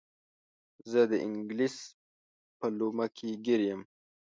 [0.91, 1.75] زه د انګلیس
[2.59, 3.81] په لومه کې ګیر یم.